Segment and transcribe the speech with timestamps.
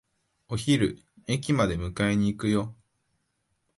[0.49, 0.97] お昼、
[1.27, 2.73] 駅まで迎えに行くよ。